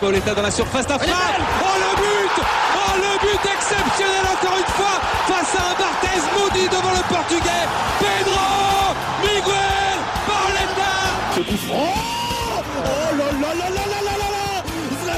[0.00, 1.14] Pauletta dans la surface d'affaire.
[1.62, 2.44] Oh le but.
[2.76, 7.66] Oh le but exceptionnel encore une fois face à un Barthez maudit devant le portugais.
[7.98, 10.92] Pedro Miguel Pauletta
[11.34, 12.15] Ce coup franc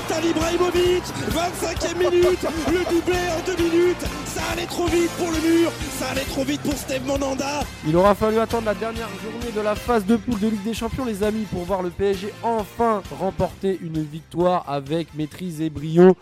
[0.08, 5.38] Zlatan Ibrahimovic 25e minute Le doublé en deux minutes Ça allait trop vite pour le
[5.38, 9.52] mur Ça allait trop vite pour Steve Monanda Il aura fallu attendre la dernière journée
[9.54, 12.32] de la phase de poule de Ligue des Champions, les amis, pour voir le PSG
[12.42, 16.16] enfin remporter une victoire avec maîtrise et brio.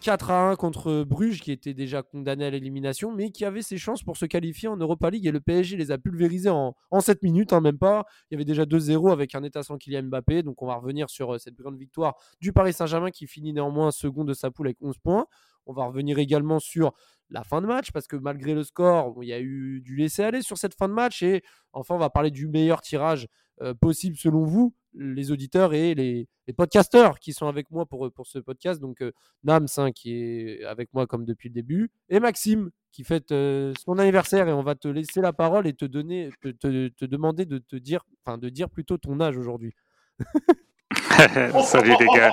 [0.00, 3.76] 4 à 1 contre Bruges, qui était déjà condamné à l'élimination, mais qui avait ses
[3.76, 5.26] chances pour se qualifier en Europa League.
[5.26, 8.06] Et le PSG les a pulvérisés en, en 7 minutes, hein, même pas.
[8.30, 10.42] Il y avait déjà 2-0 avec un état sans Kylian Mbappé.
[10.42, 13.90] Donc on va revenir sur euh, cette grande victoire du Paris Saint-Germain qui finit néanmoins
[13.90, 15.26] second de sa poule avec 11 points.
[15.66, 16.92] On va revenir également sur
[17.28, 20.42] la fin de match, parce que malgré le score, il y a eu du laisser-aller
[20.42, 21.22] sur cette fin de match.
[21.22, 23.28] Et enfin, on va parler du meilleur tirage
[23.62, 28.10] euh, possible selon vous, les auditeurs et les, les podcasteurs qui sont avec moi pour,
[28.12, 28.80] pour ce podcast.
[28.80, 29.12] Donc, euh,
[29.44, 33.98] Nams, qui est avec moi comme depuis le début, et Maxime, qui fête euh, son
[33.98, 34.48] anniversaire.
[34.48, 36.48] Et on va te laisser la parole et te, donner, te,
[36.88, 39.74] te- demander de te dire, enfin, de dire plutôt ton âge aujourd'hui.
[41.64, 42.32] Salut les gars.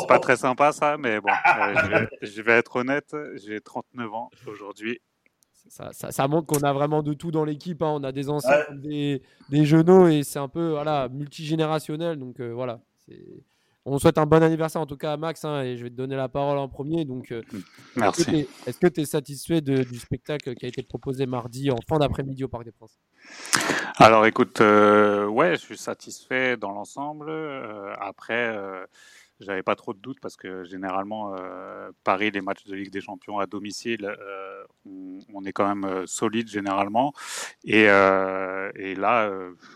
[0.00, 4.30] C'est pas très sympa ça, mais bon, euh, je vais être honnête, j'ai 39 ans
[4.46, 4.98] aujourd'hui.
[5.68, 7.82] Ça, ça- ça montre qu'on a vraiment de tout dans l'équipe.
[7.82, 7.92] hein.
[8.00, 8.76] On a des anciens, Ouais.
[8.76, 12.18] des, des jeunes, et c'est un peu voilà, multigénérationnel.
[12.18, 12.80] Donc euh, voilà.
[13.88, 15.94] On souhaite un bon anniversaire en tout cas à Max, hein, et je vais te
[15.94, 17.04] donner la parole en premier.
[17.04, 17.52] Donc, euh, est-ce
[17.94, 18.24] que Merci.
[18.24, 21.76] t'es- est-ce que tu es satisfait de- du spectacle qui a été proposé mardi en
[21.88, 22.98] fin d'après-midi au Parc des Princes?
[23.98, 27.30] Alors écoute, euh, ouais, je suis satisfait dans l'ensemble.
[27.30, 28.84] Euh, après, euh,
[29.40, 33.00] j'avais pas trop de doutes parce que généralement, euh, Paris, les matchs de Ligue des
[33.00, 34.64] Champions à domicile, euh,
[35.34, 37.12] on, est quand même euh, solide généralement.
[37.64, 39.30] Et, là,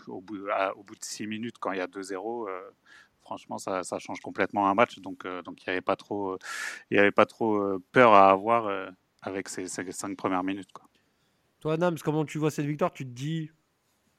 [0.07, 2.61] au, bout, de six minutes, quand il y a 2-0, euh,
[3.21, 4.99] franchement, ça, change complètement un match.
[4.99, 6.37] Donc, il n'y avait pas trop,
[7.91, 8.91] peur à avoir
[9.21, 10.69] avec ces, ces cinq premières minutes.
[11.59, 12.91] Toi, Nams, comment tu vois cette victoire?
[12.91, 13.51] Tu te dis,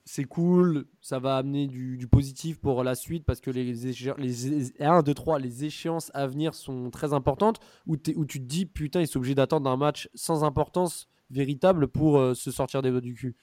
[0.04, 5.02] c'est cool, ça va amener du, positif pour la suite parce que les, les 1,
[5.02, 8.66] 2, 3, les échéances à venir sont très importantes ou, t'es- ou tu te dis,
[8.66, 12.90] putain, ils sont obligés d'attendre un match sans importance véritable pour euh, se sortir des
[12.90, 13.36] doigts du cul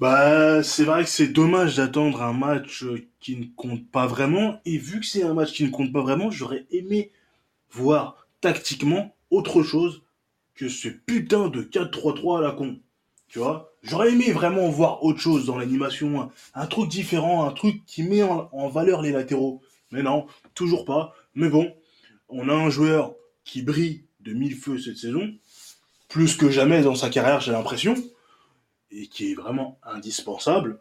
[0.00, 4.60] Bah, c'est vrai que c'est dommage d'attendre un match euh, qui ne compte pas vraiment.
[4.64, 7.12] Et vu que c'est un match qui ne compte pas vraiment, j'aurais aimé
[7.70, 10.02] voir tactiquement autre chose
[10.54, 12.78] que ce putain de 4-3-3 à la con.
[13.28, 13.72] Tu vois?
[13.82, 18.22] J'aurais aimé vraiment voir autre chose dans l'animation, un, truc différent, un truc qui met
[18.22, 19.62] en, valeur les latéraux.
[19.90, 21.14] Mais non, toujours pas.
[21.34, 21.74] Mais bon,
[22.28, 23.14] on a un joueur
[23.44, 25.32] qui brille de mille feux cette saison,
[26.08, 27.94] plus que jamais dans sa carrière, j'ai l'impression
[28.90, 30.80] et qui est vraiment indispensable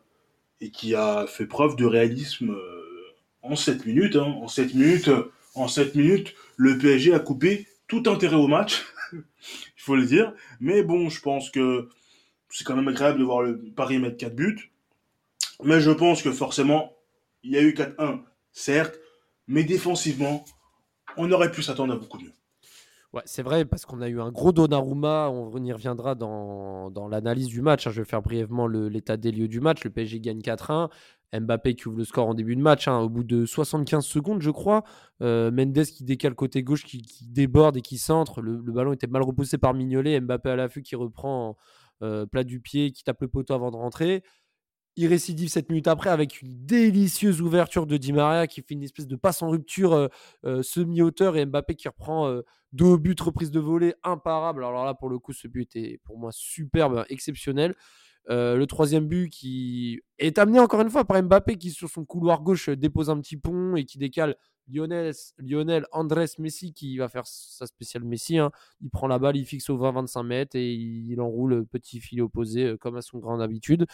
[0.62, 4.16] et qui a fait preuve de réalisme euh, en 7 minutes.
[4.16, 4.36] hein.
[4.42, 8.86] En 7 minutes, euh, en 7 minutes, le PSG a coupé tout intérêt au match,
[9.14, 9.22] il
[9.78, 10.34] faut le dire.
[10.60, 11.90] Mais bon, je pense que
[12.56, 14.72] c'est quand même agréable de voir le Paris mettre 4 buts.
[15.66, 16.94] Mais je pense que forcément,
[17.44, 18.22] il y a eu 4-1,
[18.54, 18.98] certes,
[19.48, 20.46] mais défensivement,
[21.18, 22.32] on aurait pu s'attendre à beaucoup mieux.
[23.12, 27.10] Ouais, c'est vrai, parce qu'on a eu un gros Donnarumma, on y reviendra dans, dans
[27.10, 27.88] l'analyse du match.
[27.88, 27.92] hein.
[27.92, 29.84] Je vais faire brièvement l'état des lieux du match.
[29.84, 30.90] Le PSG gagne 4-1.
[31.38, 34.42] Mbappé qui ouvre le score en début de match, hein, au bout de 75 secondes,
[34.42, 34.86] je crois.
[35.22, 38.42] Euh, Mendes qui décale côté gauche, qui, déborde et qui centre.
[38.42, 40.22] Le ballon était mal repoussé par Mignolet.
[40.22, 41.58] Mbappé à l'affût qui reprend
[42.02, 44.24] euh, plat du pied, qui tape le poteau avant de rentrer.
[44.98, 48.84] Il récidive 7 minutes après avec une délicieuse ouverture de Di Maria qui fait une
[48.84, 50.08] espèce de passe en rupture euh,
[50.46, 52.34] euh, semi-hauteur et Mbappé qui reprend
[52.72, 54.64] deux buts, reprise de volée, imparable.
[54.64, 57.76] Alors là, pour le coup, ce but était pour moi superbe, exceptionnel.
[58.32, 62.06] Euh, le troisième but qui est amené encore une fois par Mbappé qui sur son
[62.06, 64.36] couloir gauche euh, dépose un petit pont et qui décale
[64.68, 68.40] Lionel, Lionel Andrés Messi qui va faire sa spéciale Messi.
[68.40, 68.50] hein.
[68.82, 72.22] Il prend la balle, il fixe au 20-25 mètres et il enroule le petit filet
[72.24, 73.86] opposé euh, comme à son grande habitude.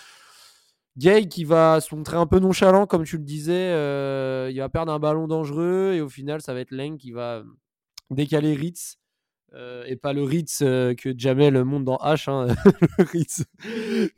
[0.97, 3.71] Gay qui va se montrer un peu nonchalant, comme tu le disais.
[3.73, 7.11] euh, il va perdre un ballon dangereux et au final, ça va être Leng qui
[7.11, 7.43] va
[8.09, 8.97] décaler Ritz.
[9.53, 12.47] Euh, et pas le Ritz euh, que Jamel monte dans H, hein,
[12.97, 13.43] le Ritz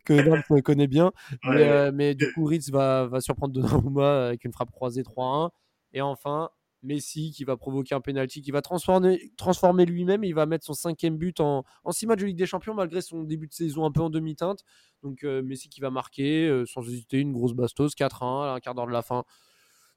[0.06, 1.12] que Nolf connaît bien.
[1.44, 1.64] Mais, Ouais.
[1.70, 5.50] euh, mais du coup, Ritz va, va surprendre Donnarumma avec une frappe croisée 3-1.
[5.94, 6.50] Et enfin,
[6.84, 10.24] Messi qui va provoquer un penalty, qui va transformer, transformer lui-même.
[10.24, 13.02] Il va mettre son cinquième but en, en six matchs de Ligue des Champions, malgré
[13.02, 14.64] son début de saison un peu en demi-teinte.
[15.02, 18.88] Donc Messi qui va marquer, sans hésiter, une grosse bastos, 4-1 à un quart d'heure
[18.88, 19.24] de la fin.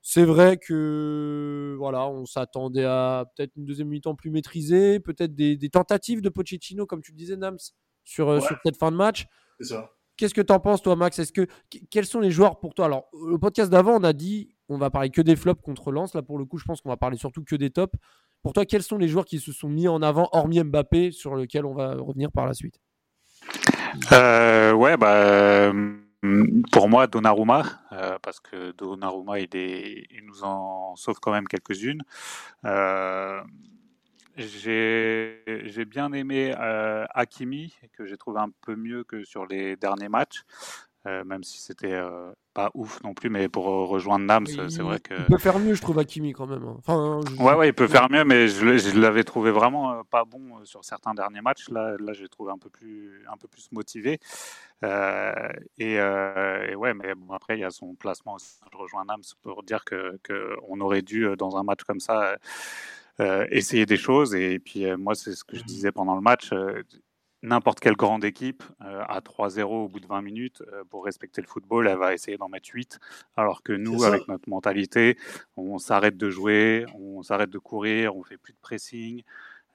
[0.08, 5.56] C'est vrai que voilà, on s'attendait à peut-être une deuxième mi-temps plus maîtrisée, peut-être des,
[5.56, 7.58] des tentatives de Pochettino, comme tu le disais, Nams,
[8.04, 8.40] sur, euh, Ouais.
[8.40, 9.26] sur cette fin de match.
[9.58, 9.90] C'est ça.
[10.16, 11.18] Qu'est-ce que tu en penses, toi, Max?
[11.18, 11.48] Est-ce que
[11.90, 12.84] quels sont les joueurs pour toi?
[12.84, 16.14] Alors, le podcast d'avant, on a dit on va parler que des flops contre Lens.
[16.14, 17.98] Là, pour le coup, je pense qu'on va parler surtout que des tops.
[18.44, 21.34] Pour toi, quels sont les joueurs qui se sont mis en avant, hormis Mbappé, sur
[21.34, 22.78] lequel on va revenir par la suite?
[24.12, 25.72] Euh, Ouais, bah.
[26.72, 32.02] Pour moi, Donnarumma, euh, parce que Donnarumma, il, il nous en sauve quand même quelques-unes.
[32.64, 33.40] Euh,
[34.36, 40.10] j'ai bien aimé euh, Hakimi, que j'ai trouvé un peu mieux que sur les derniers
[40.10, 40.42] matchs,
[41.06, 45.00] euh, même si c'était euh, pas ouf non plus, mais pour rejoindre Nams, c'est vrai
[45.00, 45.14] que.
[45.14, 46.64] Il peut faire mieux, je trouve, Hakimi quand même.
[46.64, 46.76] Hein.
[46.78, 50.84] Enfin, Ouais, ouais, il peut faire mieux, mais je, l'avais trouvé vraiment pas bon sur
[50.84, 51.68] certains derniers matchs.
[51.70, 54.18] Là, là j'ai trouvé un peu plus, un peu plus motivé.
[54.82, 58.58] Et, et, ouais, mais bon, après, il y a son placement aussi.
[58.72, 62.36] Je rejoins Nams pour dire qu'on que on aurait dû, dans un match comme ça,
[63.18, 64.34] euh, essayer des choses.
[64.34, 66.82] Et puis euh, moi, c'est ce que je mmh disais pendant le match euh,
[67.42, 71.86] n'importe quelle grande équipe à 3-0 au bout de 20 minutes, pour respecter le football,
[71.86, 72.98] elle va essayer d'en mettre 8.
[73.36, 75.16] Alors que nous, avec notre mentalité,
[75.56, 79.22] on s'arrête de jouer, on s'arrête de courir, on fait plus de pressing,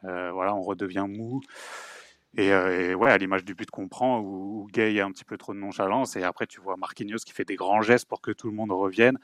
[0.04, 1.42] voilà, on redevient mou.
[2.38, 5.54] Et, ouais, à l'image du but qu'on prend, où, Gay a un petit peu trop
[5.54, 8.48] de nonchalance, et après tu vois Marquinhos qui fait des grands gestes pour que tout
[8.48, 9.18] le monde revienne,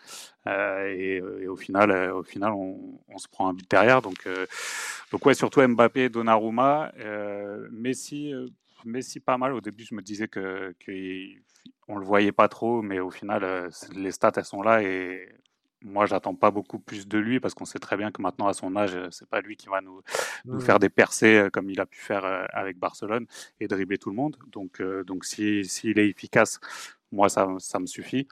[0.45, 4.01] et, au final, au final on, se prend un but derrière.
[4.01, 4.27] Donc,
[5.11, 6.91] donc ouais, surtout Mbappé, Donnarumma,
[7.71, 8.33] Messi,
[8.85, 9.53] Messi pas mal.
[9.53, 10.91] Au début, je me disais que, que
[11.87, 15.29] on le voyait pas trop, mais au final, les stats elles sont là et
[15.83, 18.53] moi, j'attends pas beaucoup plus de lui parce qu'on sait très bien que maintenant, à
[18.53, 20.01] son âge, euh, c'est pas lui qui va nous,
[20.45, 23.25] nous faire des percées euh, comme il a pu faire euh, avec Barcelone
[23.59, 24.37] et dribbler tout le monde.
[24.51, 26.59] Donc, donc s'il si, est efficace,
[27.11, 28.27] moi, ça, ça me suffit.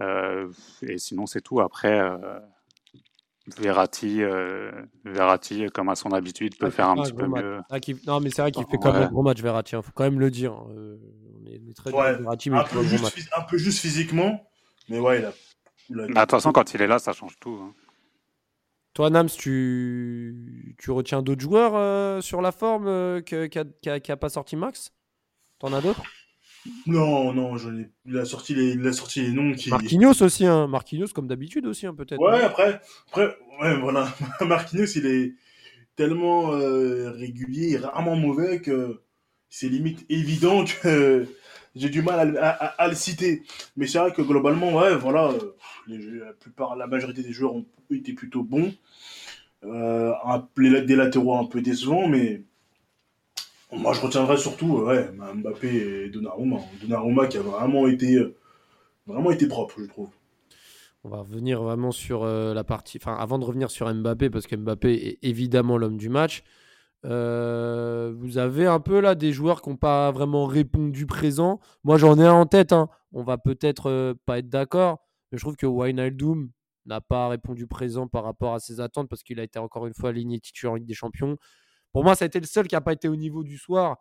[0.00, 1.60] et sinon, c'est tout.
[1.60, 2.00] Après,
[3.56, 4.22] Verratti,
[5.04, 7.60] Verratti, comme à son habitude, peut faire un petit peu mieux.
[7.70, 9.74] Ah, non, mais c'est vrai qu'il fait quand même un gros match, Verratti.
[9.74, 9.82] Il hein.
[9.82, 10.52] faut quand même le dire.
[10.52, 10.66] Hein.
[10.68, 14.44] On est, très Verratti, mais un, peu juste, un peu juste physiquement,
[14.88, 15.32] mais ouais, il a
[15.88, 17.58] toute façon, quand il est là, ça change tout.
[17.62, 17.74] Hein.
[18.94, 23.36] Toi, Nams, tu, tu retiens d'autres joueurs euh, sur la forme euh, qui
[24.08, 24.92] n'a pas sorti Max?
[25.58, 26.02] T'en as d'autres?
[26.86, 27.68] Non, non, je
[28.06, 29.70] il, a sorti les, il a sorti les noms qui.
[29.70, 30.66] Marquinhos aussi, hein.
[30.66, 32.20] Marquinhos comme d'habitude aussi, hein, peut-être.
[32.20, 34.12] Ouais, après, après ouais, voilà.
[34.40, 35.34] Marquinhos, il est
[35.94, 39.00] tellement euh, régulier rarement mauvais que
[39.48, 41.26] c'est limite évident que
[41.76, 43.42] j'ai du mal à, le citer.
[43.76, 45.32] Mais c'est vrai que globalement, ouais, voilà,
[45.86, 48.72] la plupart, la majorité des joueurs ont été plutôt bons.
[49.64, 50.12] Euh,
[50.56, 52.42] des latéraux un peu décevants, mais
[53.72, 56.58] moi je retiendrai surtout ouais, Mbappé et Donnarumma.
[56.80, 58.18] Donnarumma qui a vraiment été,
[59.06, 60.08] vraiment été propre, je trouve.
[61.04, 62.98] On va revenir vraiment sur euh, la partie.
[63.00, 66.42] Enfin, avant de revenir sur Mbappé, parce que Mbappé est évidemment l'homme du match.
[67.04, 71.60] Euh, vous avez un peu là des joueurs qui n'ont pas vraiment répondu présent.
[71.84, 72.72] Moi, j'en ai un en tête.
[72.72, 72.88] Hein.
[73.12, 74.98] On va peut-être euh, pas être d'accord,
[75.30, 76.50] mais je trouve que Wijnaldum
[76.86, 79.94] n'a pas répondu présent par rapport à ses attentes parce qu'il a été encore une
[79.94, 81.36] fois aligné titulaire en Ligue des Champions.
[81.92, 83.98] Pour moi, ça a été le seul qui n'a pas été au niveau du soir.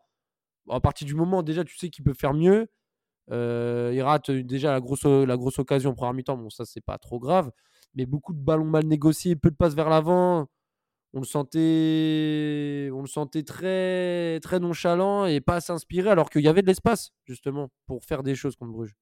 [0.70, 2.68] à partir du moment, déjà, tu sais qu'il peut faire mieux.
[3.32, 6.38] Euh, il rate déjà la grosse, la grosse occasion en première mi-temps.
[6.38, 7.52] Bon, ça, c'est pas trop grave.
[7.96, 10.48] Mais beaucoup de ballons mal négociés, peu de passes vers l'avant
[11.16, 16.50] on le sentait, on le sentait très, très nonchalant et pas s'inspirer, alors qu'il y
[16.50, 18.96] avait de l'espace justement pour faire des choses contre Bruges.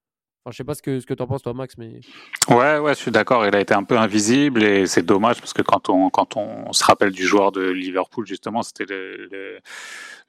[0.46, 2.02] Enfin, je sais pas ce que, ce que tu en penses toi, Max, mais.
[2.50, 3.48] Ouais, ouais, je suis d'accord.
[3.48, 6.72] Il a été un peu invisible et c'est dommage parce que quand on, quand on
[6.72, 9.60] se rappelle du joueur de Liverpool, justement, c'était le,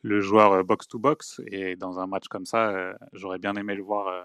[0.02, 3.74] le, joueur box to box et dans un match comme ça, euh, j'aurais bien aimé
[3.74, 4.06] le voir.
[4.08, 4.22] Euh,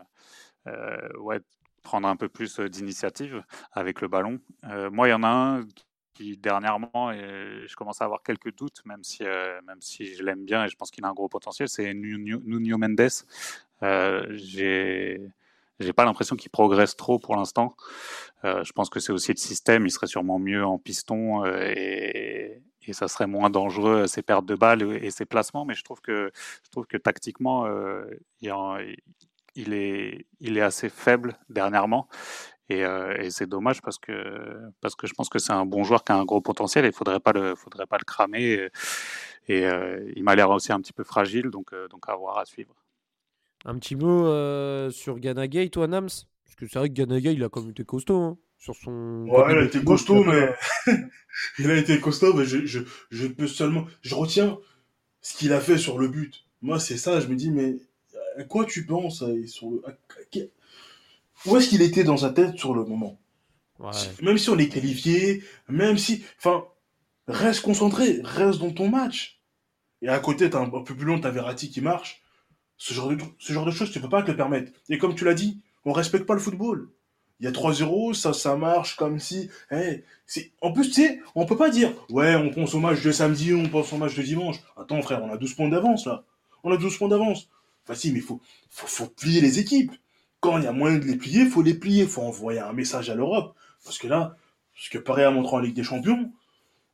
[0.68, 1.40] euh, ouais,
[1.84, 4.40] prendre un peu plus d'initiative avec le ballon.
[4.92, 5.66] moi, il y en a un
[6.38, 10.46] dernièrement, et je commence à avoir quelques doutes, même si, euh, même si je l'aime
[10.46, 13.10] bien et je pense qu'il a un gros potentiel, c'est Nuno Mendes.
[13.84, 14.26] Euh,
[15.80, 17.76] j'ai pas l'impression qu'il progresse trop pour l'instant.
[18.44, 19.86] Euh, je pense que c'est aussi le système.
[19.86, 22.62] Il serait sûrement mieux en piston euh, et,
[22.92, 25.64] ça serait moins dangereux ses pertes de balles et ses placements.
[25.64, 26.32] Mais je trouve que
[26.64, 27.68] je trouve que tactiquement,
[29.56, 32.08] il est assez faible dernièrement
[32.72, 34.14] euh, et, c'est dommage parce que,
[34.82, 36.90] parce que je pense que c'est un bon joueur qui a un gros potentiel et
[36.90, 38.70] il ne faudrait, pas le, faudrait pas le cramer.
[39.48, 42.38] Et, euh, il m'a l'air aussi un petit peu fragile, donc, euh, donc à voir,
[42.38, 42.76] à suivre.
[43.66, 44.26] Un petit mot
[44.92, 46.10] sur Ganagay, toi, Nams?
[46.46, 48.22] Parce que c'est vrai que Ganagay, il a quand même été costaud.
[48.22, 50.54] Hein, sur son ouais, il a été costaud, mais.
[51.60, 53.86] il a été costaud, mais je, je, je peux seulement.
[54.02, 54.58] Je retiens
[55.22, 56.46] ce qu'il a fait sur le but.
[56.62, 57.78] Moi, c'est ça, je me dis, mais
[58.38, 59.82] à quoi tu penses sur le
[61.46, 63.20] où est-ce qu'il était dans sa tête sur le moment?
[64.22, 66.24] Même si on est qualifié, même si.
[66.38, 66.66] Enfin,
[67.28, 69.42] reste concentré, reste dans ton match.
[70.02, 72.22] Et à côté, as un peu plus long, t'as Verratti qui marche.
[72.78, 74.72] Ce genre, de, ce genre de choses, tu peux pas te le permettre.
[74.90, 76.90] Et comme tu l'as dit, on respecte pas le football.
[77.40, 79.50] Il y a 3-0, ça, ça marche comme si.
[79.72, 80.52] Hey, c'est...
[80.62, 83.54] En plus, tu sais, on peut pas dire Ouais, on pense au match de samedi,
[83.54, 84.58] on pense au match de dimanche.
[84.78, 86.26] Attends, frère, on a 12 points d'avance là.
[86.64, 87.50] On a 12 points d'avance.
[87.86, 89.94] Enfin, si, mais il faut, faut, faut plier les équipes.
[90.42, 92.04] Quand il y a moyen de les plier, il faut les plier.
[92.04, 93.56] Il faut envoyer un message à l'Europe.
[93.84, 94.36] Parce que là,
[94.76, 96.32] ce que Paris a montré en Ligue des Champions,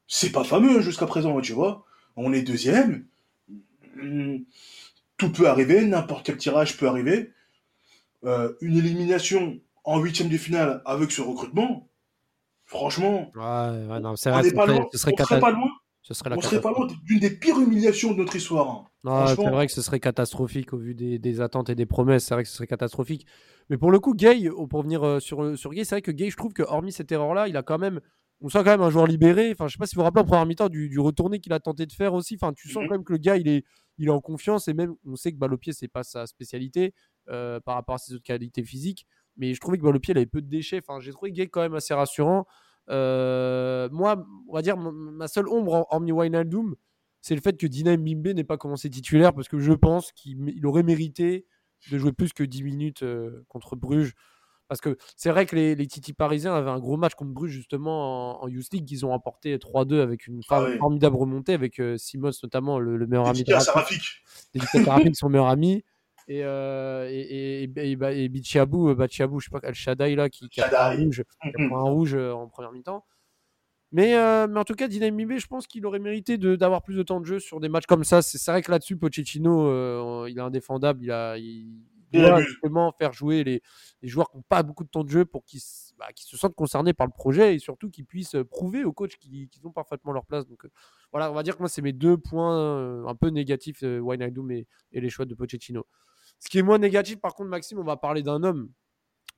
[0.08, 1.86] c'est pas fameux jusqu'à présent, tu vois.
[2.16, 3.06] On est deuxième.
[5.18, 7.32] Tout peut arriver, n'importe quel tirage peut arriver.
[8.26, 11.88] Euh, une élimination en huitième de finale avec ce recrutement,
[12.66, 13.42] franchement, Ouais,
[13.88, 15.40] ouais, non, c'est on vrai, n'est ce pas serait, loin, ce serait on serait cata-
[15.40, 15.70] pas loin,
[16.08, 18.70] ce serait la on serait pas loin d'une des pires humiliations de notre histoire.
[18.70, 18.86] hein.
[19.04, 22.26] Non, c'est vrai que ce serait catastrophique au vu des, des attentes et des promesses.
[22.26, 23.26] C'est vrai que ce serait catastrophique.
[23.70, 26.30] Mais pour le coup, Gay, pour venir euh, sur, sur Gay, c'est vrai que Gay,
[26.30, 28.00] je trouve que hormis cette erreur-là, il a quand même.
[28.42, 29.52] On sent quand même un joueur libéré.
[29.52, 31.54] Enfin, je sais pas si vous vous rappelez en première mi-temps du, du retourné qu'il
[31.54, 32.36] a tenté de faire aussi.
[32.40, 32.90] Enfin, tu sens Mhm.
[32.90, 33.64] quand même que le gars, il est,
[33.98, 36.28] il est en confiance et même on sait que balle au pied, c'est pas sa
[36.28, 36.94] spécialité
[37.30, 39.08] euh, par rapport à ses autres qualités physiques.
[39.38, 40.82] Mais je trouvais que balle au pied, il avait peu de déchets.
[40.86, 42.46] Enfin, j'ai trouvé Gay quand même assez rassurant.
[42.90, 46.76] Euh, moi, on va dire, ma seule ombre, en- Wijnaldum,
[47.22, 50.66] c'est le fait que Dina Mbimbe n'ait pas commencé titulaire parce que je pense qu'il
[50.66, 51.46] aurait mérité
[51.92, 54.14] de jouer plus que 10 minutes euh, contre Bruges.
[54.68, 57.52] Parce que c'est vrai que les, les Titi parisiens avaient un gros match contre Bruges
[57.52, 58.86] justement en, en Youth League.
[58.86, 63.06] Qu'ils ont emporté 3-2 avec une Ah formidable remontée avec euh, Simos notamment le, le
[63.08, 63.68] meilleur ami de Rafik,
[64.88, 65.84] à Rafik, son meilleur ami
[66.28, 67.92] et euh, et, et,
[68.24, 70.80] et, Bichiabou, euh, Bachiabou, je sais pas El Shaddai là qui, qui a pris un
[70.92, 71.04] Shaddai.
[71.04, 71.68] rouge, qui a Mhm.
[71.70, 73.06] pris un rouge euh, en première mi-temps.
[73.92, 76.96] Mais, euh, mais en tout cas, Dynamo Mimbe, je pense qu'il aurait mérité d'avoir plus
[76.96, 78.22] de temps de jeu sur des matchs comme ça.
[78.22, 81.02] C'est vrai que là-dessus, Pochettino, euh, il est indéfendable.
[81.04, 81.80] Il, a, il
[82.12, 82.48] Il doit abuse.
[82.50, 83.62] justement faire jouer les,
[84.02, 85.62] les joueurs qui n'ont pas beaucoup de temps de jeu pour qu'ils
[85.98, 89.48] bah, se sentent concernés par le projet et surtout qu'ils puissent prouver aux coachs qu'ils
[89.48, 90.46] qu'ils ont parfaitement leur place.
[90.46, 90.70] Donc euh,
[91.14, 94.68] voilà, on va dire que moi, c'est mes deux points un peu négatifs, Wijnaldum et,
[94.92, 95.86] et les choix de Pochettino.
[96.46, 98.70] Ce qui est moins négatif, par contre, Maxime, on va parler d'un homme.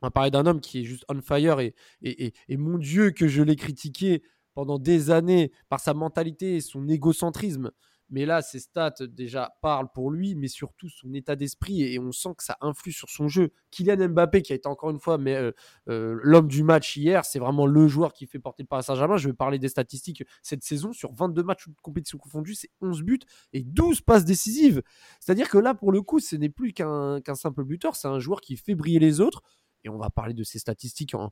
[0.02, 3.30] On va parler d'un homme qui est juste on fire et, et, mon Dieu que
[3.30, 4.24] je l'ai critiqué
[4.54, 7.72] pendant des années par sa mentalité et son égocentrisme.
[8.10, 12.12] Mais là, ses stats déjà parlent pour lui, mais surtout son état d'esprit et on
[12.12, 13.52] sent que ça influe sur son jeu.
[13.72, 15.52] Kylian Mbappé, qui a été encore une fois mais, euh,
[15.90, 19.18] euh, l'homme du match hier, c'est vraiment le joueur qui fait porter le Paris Saint-Germain.
[19.18, 23.04] Je vais parler des statistiques cette saison sur 22 matchs de compétition confondus, c'est 11
[23.04, 23.20] buts
[23.54, 24.82] et 12 passes décisives.
[25.20, 28.42] C'est-à-dire que là, pour le coup, ce n'est plus qu'un simple buteur, c'est un joueur
[28.42, 29.42] qui fait briller les autres.
[29.88, 31.32] Et on va parler de ses statistiques en,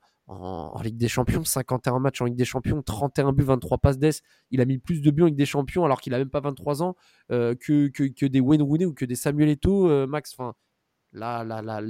[0.81, 4.21] Ligue des Champions 51 matchs en Ligue des Champions, 31 buts, 23 passes d'ess.
[4.50, 6.39] Il a mis plus de buts en Ligue des Champions alors qu'il a même pas
[6.39, 6.95] 23 ans
[7.31, 10.33] euh, que, que, des Wayne Rooney ou que des Samuel Eto'o, euh, Max.
[10.38, 10.55] Enfin,
[11.12, 11.81] là, là, là,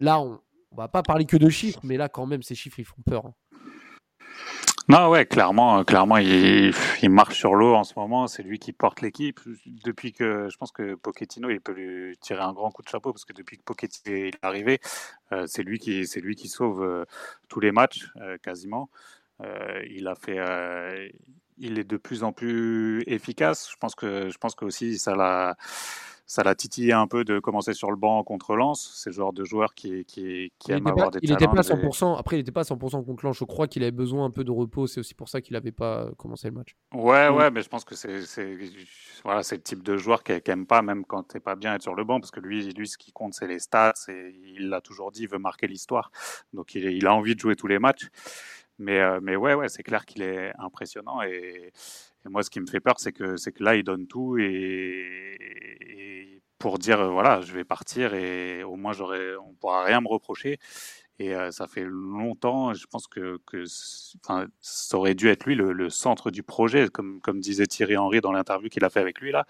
[0.00, 0.40] là on,
[0.70, 3.02] on va pas parler que de chiffres, mais là, quand même, ces chiffres, ils font
[3.06, 3.26] peur.
[3.26, 3.34] hein.
[4.86, 8.26] Non, ouais, clairement, clairement, il, il marche sur l'eau en ce moment.
[8.26, 9.40] C'est lui qui porte l'équipe.
[9.66, 13.10] Depuis que je pense que Pochettino, il peut lui tirer un grand coup de chapeau
[13.12, 14.80] parce que depuis que Pochettino est arrivé,
[15.32, 17.04] euh, c'est lui qui, c'est lui qui sauve euh,
[17.48, 18.90] tous les matchs euh, quasiment.
[19.86, 20.38] Il a fait,
[21.58, 23.68] il est de plus en plus efficace.
[23.70, 25.56] Je pense que, je pense que aussi ça l'a,
[26.26, 28.92] ça l'a titillé un peu de commencer sur le banc contre Lens.
[28.94, 31.60] C'est le genre de joueur qui, qui, aime n'était avoir pas, des il était pas
[31.60, 31.84] à challenges.
[31.84, 32.16] et- 100%.
[32.16, 33.36] Après, il n'était pas à 100% contre Lens.
[33.38, 34.86] Je crois qu'il avait besoin un peu de repos.
[34.86, 36.76] C'est aussi pour ça qu'il n'avait pas commencé le match.
[36.94, 38.20] Ouais, ouais, mais je pense que c'est
[39.22, 41.94] voilà, le type de joueur qui n'aime pas, même quand t'es pas bien, être sur
[41.94, 43.92] le banc, parce que lui, lui, ce qui compte, c'est les stats.
[44.08, 46.10] Et il l'a toujours dit, il veut marquer l'histoire.
[46.52, 48.08] Donc, il, il a envie de jouer tous les matchs.
[48.78, 51.22] Mais, euh, mais ouais, ouais, c'est clair qu'il est impressionnant.
[51.22, 51.72] Et,
[52.26, 56.78] moi, ce qui me fait peur, c'est que, que là, il donne tout et, pour
[56.78, 60.58] dire, euh, voilà, je vais partir et au moins, on pourra rien me reprocher.
[61.20, 63.38] Et euh, ça fait longtemps, je pense que,
[64.60, 68.20] ça aurait dû être lui le, le centre du projet, comme, comme disait Thierry Henry
[68.20, 69.46] dans l'interview qu'il a fait avec lui là.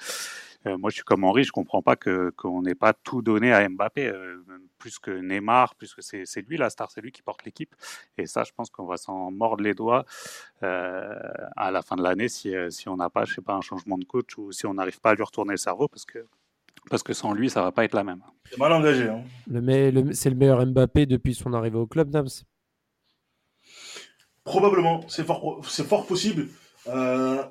[0.67, 3.53] Euh, moi, je suis comme Henry, je comprends pas que qu'on n'ait pas tout donné
[3.53, 4.37] à Mbappé, euh,
[4.79, 7.75] plus que Neymar, plus que c'est c'est lui la star, c'est lui qui porte l'équipe.
[8.19, 10.05] Et ça, je pense qu'on va s'en mordre les doigts
[10.63, 11.15] euh,
[11.57, 13.99] à la fin de l'année si, si on n'a pas, je sais pas, un changement
[13.99, 16.27] de coach ou si on n'arrive pas à lui retourner le cerveau, parce que
[16.91, 18.21] parce que sans lui, ça va pas être la même.
[18.51, 19.09] C'est mal engagé.
[19.09, 19.23] Hein.
[19.47, 22.29] Le me- le- c'est le meilleur Mbappé depuis son arrivée au club, Nams.
[24.45, 26.49] Probablement, c'est fort, c'est fort possible.
[26.89, 27.43] Euh,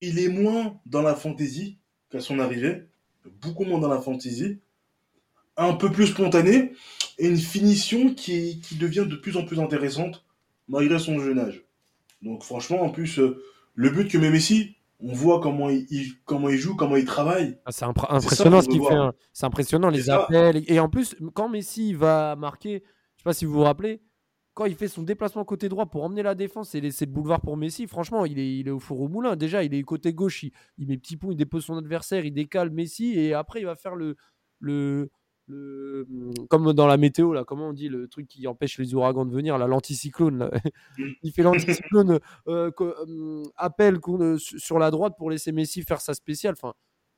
[0.00, 1.78] il est moins dans la fantaisie
[2.10, 2.84] qu'à son arrivée,
[3.42, 4.58] beaucoup moins dans la fantaisie,
[5.56, 6.72] un peu plus spontané,
[7.18, 10.24] et une finition qui, qui devient de plus en plus intéressante
[10.68, 11.64] malgré son jeune âge.
[12.22, 13.42] Donc franchement, en plus, euh,
[13.74, 17.04] le but que met Messi, on voit comment il, il- comment il joue, comment il
[17.04, 17.58] travaille.
[17.64, 18.94] Ah, c'est impr- C'est ça impressionnant ce qu'il fait.
[18.94, 19.12] hein.
[19.32, 20.24] C'est impressionnant les ça.
[20.24, 20.58] appels.
[20.58, 22.82] Et, et en plus, quand Messi va marquer,
[23.16, 24.00] je sais pas si vous vous rappelez,
[24.60, 27.40] quand il fait son déplacement côté droit pour emmener la défense et laisser le boulevard
[27.40, 29.34] pour Messi, franchement, il est, il est au four au moulin.
[29.34, 32.34] Déjà, il est côté gauche, il, il met petit pont, il dépose son adversaire, il
[32.34, 34.16] décale Messi et après, il va faire le,
[34.58, 35.08] le,
[35.46, 36.06] le,
[36.50, 39.32] comme dans la météo, là, comment on dit le truc qui empêche les ouragans de
[39.32, 40.36] venir, là, l'anticyclone.
[40.40, 40.50] là.
[41.22, 46.02] Il fait l'anticyclone, euh, euh, appel euh, su- sur la droite pour laisser Messi faire
[46.02, 46.52] sa spéciale.
[46.52, 46.74] Enfin,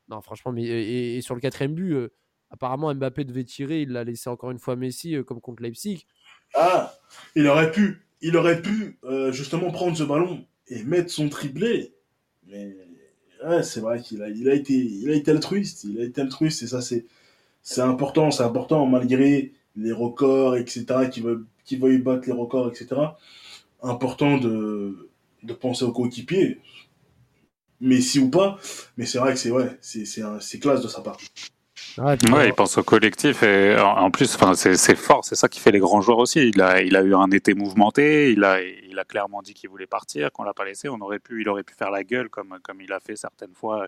[0.06, 2.12] non, franchement, mais et, et sur le quatrième but, euh,
[2.50, 6.04] apparemment Mbappé devait tirer, il l'a laissé encore une fois Messi, comme contre Leipzig.
[6.54, 6.94] Ah,
[7.34, 11.92] il aurait pu, il aurait pu euh, justement prendre ce ballon et mettre son triplé.
[12.46, 12.76] Mais
[13.62, 16.62] c'est vrai qu'il a, il a été, il a été altruiste, il a été altruiste
[16.62, 17.06] et ça c'est,
[17.62, 21.08] c'est important, c'est important malgré les records, etc.
[21.10, 22.88] Qui veut, qui battre les records, etc.
[23.82, 25.10] Important de,
[25.42, 26.60] de penser aux coéquipiers.
[27.80, 28.60] Messi ou pas,
[28.96, 31.18] mais c'est vrai que c'est ouais, c'est, c'est, c'est classe de sa part.
[31.98, 35.48] Ouais, puis, Ouais, il pense au collectif et en plus, enfin, c'est fort, c'est ça
[35.48, 36.48] qui fait les grands joueurs aussi.
[36.48, 39.68] Il a, il a eu un été mouvementé, il a, il a clairement dit qu'il
[39.68, 40.88] voulait partir, qu'on l'a pas laissé.
[40.88, 43.54] On aurait pu, il aurait pu faire la gueule comme, comme il a fait certaines
[43.54, 43.86] fois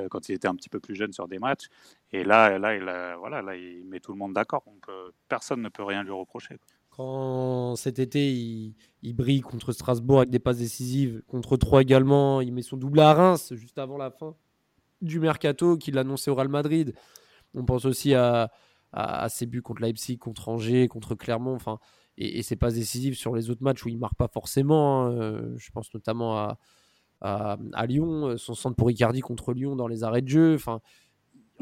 [0.00, 1.66] euh, quand il était un petit peu plus jeune sur des matchs.
[2.12, 4.64] Et là, là, il a- voilà, là, il met tout le monde d'accord.
[5.28, 6.56] Personne ne peut rien lui reprocher.
[6.58, 6.66] quoi.
[6.96, 12.40] Quand cet été, il, il brille contre Strasbourg avec des passes décisives, contre 3 également,
[12.40, 14.34] il met son double à Reims juste avant la fin
[15.02, 16.94] du mercato qu'il annonçait au Real Madrid.
[17.54, 18.50] On pense aussi à,
[18.92, 21.78] à, à ses buts contre Leipzig, contre Angers, contre Clermont, enfin,
[22.18, 25.04] et, et ses passes décisives sur les autres matchs où il marque pas forcément.
[25.06, 26.58] hein, euh, je pense notamment à,
[27.20, 30.54] à, à Lyon, euh, son centre pour Icardi contre Lyon dans les arrêts de jeu.
[30.56, 30.80] Enfin,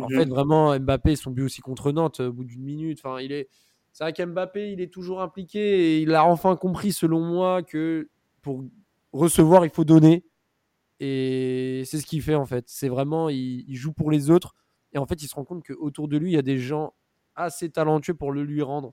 [0.01, 0.09] en Mhm.
[0.11, 3.01] fait, vraiment, Mbappé, son but aussi contre Nantes euh, au bout d'une minute.
[3.05, 3.49] Enfin, il est,
[3.93, 8.11] c'est vrai qu'Mbappé, il est toujours impliqué et il a enfin compris, selon moi, que
[8.43, 8.65] pour
[9.13, 10.25] recevoir, il faut donner.
[11.01, 12.65] Et c'est ce qu'il fait en fait.
[12.69, 14.55] C'est vraiment, il, il joue pour les autres.
[14.93, 16.95] Et en fait, il se rend compte qu'autour de lui, il y a des gens
[17.35, 18.93] assez talentueux pour le lui rendre.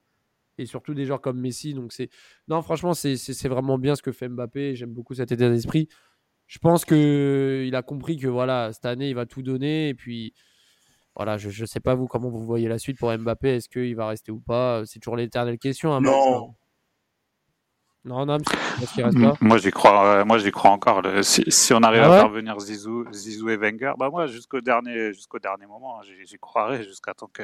[0.58, 1.74] Et surtout des joueurs comme Messi.
[1.74, 2.10] Donc c'est,
[2.48, 4.76] non, franchement, c'est, vraiment bien ce que fait Mbappé.
[4.76, 5.88] J'aime beaucoup cet état d'esprit.
[6.48, 9.90] Je pense que il a compris que voilà, cette année, il va tout donner.
[9.90, 10.34] Et puis,
[11.16, 13.56] voilà, je ne sais pas vous comment vous voyez la suite pour Mbappé.
[13.56, 14.84] Est-ce qu'il va rester ou pas?
[14.86, 15.94] C'est toujours l'éternelle question.
[15.94, 16.16] hein, Max,
[18.06, 18.26] Non.
[18.26, 18.38] Non,
[18.82, 21.02] est-ce qu'il reste pas Moi, j'y crois, euh, moi, j'y crois encore.
[21.02, 24.26] Le- si, si on arrive Ah à faire venir Zizou, Zizou et Wenger, bah moi,
[24.28, 27.44] jusqu'au dernier, jusqu'au dernier moment, hein, j'y croirais jusqu'à temps que-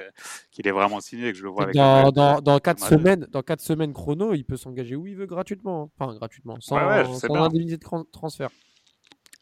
[0.52, 2.56] qu'il est vraiment signé et que je le vois avec un dans, de- dans, dans
[2.56, 3.00] de 4 Madrid.
[3.00, 5.92] semaines, dans quatre semaines chrono, il peut s'engager où il veut gratuitement.
[6.00, 6.04] hein.
[6.06, 8.50] Enfin, gratuitement, sans, Ouais, sans indemnité de transfert.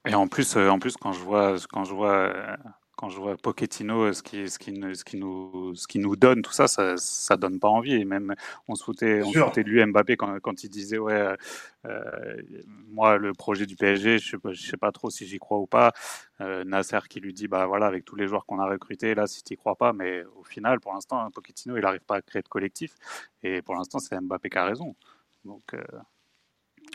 [0.08, 2.56] Et en plus, euh, en plus, quand je vois, quand je vois, euh,
[3.04, 6.00] quand je vois Pochettino, euh, ce qui, ce qui, nous- ce qui nous, ce qui
[6.00, 7.96] nous donne, tout ça, ça, ça donne pas envie.
[7.96, 8.34] Et même,
[8.70, 9.44] on se foutait, on se Sûr.
[9.44, 11.36] foutait de lui, Mbappé, quand, quand il disait, ouais, euh,
[11.86, 12.42] euh,
[12.88, 15.58] moi, le projet du PSG, je sais pas, je sais pas trop si j'y crois
[15.60, 15.92] ou pas.
[16.40, 19.28] Euh, Nasser qui lui dit, bah voilà, avec tous les joueurs qu'on a recrutés, là,
[19.28, 22.22] si tu crois pas, mais au final, pour l'instant, hein, Pochettino, il n'arrive pas à
[22.22, 22.96] créer de collectif.
[23.44, 24.96] Et pour l'instant, c'est Mbappé qui a raison.
[25.44, 25.82] Donc, euh,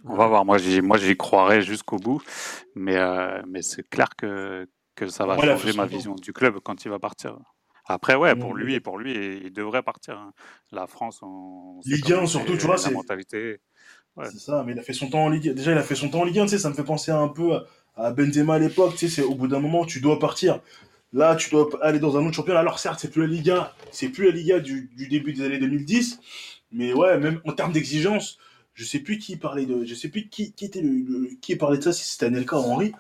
[0.04, 0.44] on va voir.
[0.44, 2.22] Moi, j'y, moi, j'y croirais jusqu'au bout,
[2.74, 4.68] mais, euh, mais c'est clair que,
[4.98, 7.38] que ça va changer ma vision du club quand il va partir.
[7.87, 8.58] Après, ouais, pour Mm.
[8.58, 10.18] lui, pour lui, il devrait partir.
[10.18, 10.32] hein.
[10.72, 11.20] La France,
[11.84, 13.61] sait Ligue comment 1, surtout, tu vois, la c'est- mentalité.
[14.16, 14.26] Ouais.
[14.30, 15.52] C'est ça, mais il a fait son temps en Ligue.
[15.54, 17.11] Déjà, il a fait son temps en Ligue 1, tu sais, ça me fait penser
[17.12, 17.64] un peu à-
[17.96, 20.61] à Benzema à l'époque, tu sais, c'est au bout d'un moment, tu dois partir.
[21.14, 22.61] Là, tu dois aller dans un autre championnat.
[22.61, 25.32] Alors, certes, c'est plus la Ligue 1, c'est plus la Ligue 1 du, du début
[25.32, 26.20] des années 2010,
[26.72, 28.38] mais ouais, même en termes d'exigence,
[28.74, 31.56] je sais plus qui parlait de, je sais plus qui, qui était le, le- qui
[31.56, 32.92] parlait de ça, si c'était Anelka ou Henri.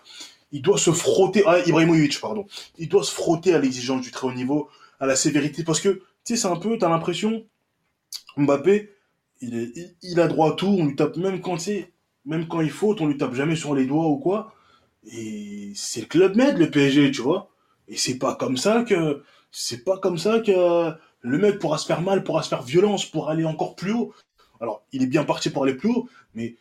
[0.52, 2.46] Il doit se frotter, ah, Ibrahimovic, pardon.
[2.78, 4.68] Il doit se frotter à l'exigence du très haut niveau,
[5.00, 7.44] à la sévérité, parce que, tu sais, c'est un peu, t'as l'impression,
[8.36, 8.90] Mbappé,
[9.40, 11.58] il, a droit à tout, on lui tape même quand
[12.24, 14.52] même quand il faute, on lui tape jamais sur les doigts ou quoi.
[15.10, 17.50] Et c'est le club med, le PSG, tu vois.
[17.88, 21.86] Et c'est pas comme ça que, c'est pas comme ça que le mec pourra se
[21.86, 24.12] faire mal, pourra se faire violence pour aller encore plus haut.
[24.60, 26.56] Alors, il est bien parti pour aller plus haut, mais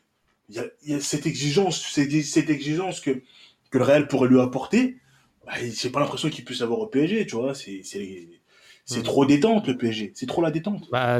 [0.49, 3.21] il y a, cette exigence, cette exigence que,
[3.71, 4.97] que le Real pourrait lui apporter.
[5.45, 7.53] Bah, j'ai pas l'impression qu'il puisse avoir au PSG, tu vois.
[7.55, 8.27] C'est, c'est,
[8.85, 9.03] c'est Mhm.
[9.05, 10.11] trop détente, le PSG.
[10.15, 10.89] C'est trop la détente.
[10.91, 11.19] Bah,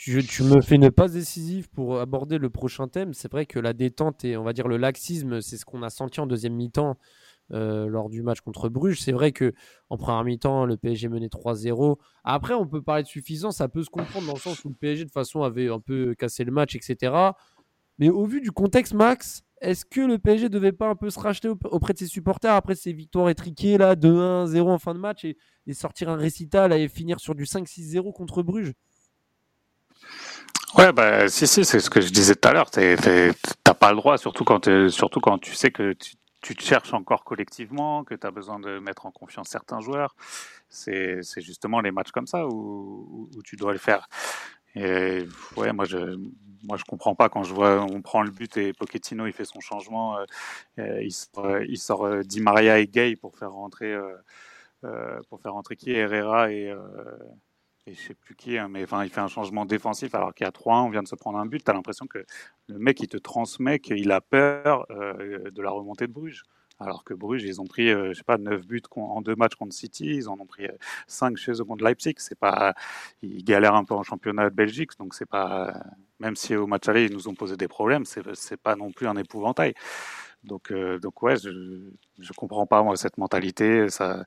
[0.00, 3.14] tu, tu me fais une passe décisive pour aborder le prochain thème.
[3.14, 5.90] C'est vrai que la détente et on va dire le laxisme, c'est ce qu'on a
[5.90, 6.96] senti en deuxième mi-temps
[7.52, 9.00] euh, lors du match contre Bruges.
[9.00, 9.52] C'est vrai que
[9.88, 11.98] en première mi-temps, le PSG menait 3-0.
[12.24, 14.74] Après, on peut parler de suffisance, ça peut se comprendre dans le sens où le
[14.74, 17.12] PSG de toute façon avait un peu cassé le match, etc.
[17.98, 21.18] Mais au vu du contexte, Max, est-ce que le PSG devait pas un peu se
[21.18, 24.94] racheter aup- auprès de ses supporters après ses victoires étriquées là, 2-1, 0 en fin
[24.94, 25.36] de match et,
[25.72, 28.74] sortir un récital et finir sur du 5-6-0 contre Bruges?
[30.76, 32.70] Ouais, bah, si, si, c'est ce que je disais tout à l'heure.
[32.70, 35.94] T'as pas le droit, surtout quand, surtout quand tu sais que
[36.42, 40.14] tu, te cherches encore collectivement, que tu as besoin de mettre en confiance certains joueurs.
[40.68, 44.08] C'est justement les matchs comme ça où tu dois le faire.
[44.76, 45.98] Et ouais, moi je,
[46.64, 49.44] moi je comprends pas quand je vois, on prend le but et Pochettino il fait
[49.44, 50.24] son changement, euh,
[50.80, 53.92] euh, il sort, euh, il Di Maria et Gay pour faire rentrer,
[54.84, 55.92] euh, pour faire rentrer qui?
[55.92, 56.74] Herrera et
[57.86, 60.44] et je sais plus qui, hein, mais enfin, il fait un changement défensif alors qu'il
[60.46, 61.62] y a 3-1, on vient de se prendre un but.
[61.64, 62.24] Tu as l'impression que
[62.68, 66.42] le mec, il te transmet qu'il a peur de la remontée de Bruges.
[66.80, 69.54] Alors que Bruges, ils ont pris, euh, je sais pas, 9 buts en deux matchs
[69.54, 70.66] contre City, ils en ont pris
[71.06, 72.14] 5 chez eux contre Leipzig.
[72.18, 72.74] C'est pas,
[73.22, 75.74] ils galèrent un peu en championnat de Belgique, donc c'est pas,
[76.20, 79.06] même si au match aller ils nous ont posé des problèmes, c'est pas non plus
[79.06, 79.74] un épouvantail.
[80.42, 81.50] Donc, donc ouais, je,
[82.18, 83.88] je comprends pas cette mentalité.
[83.88, 84.24] Ça,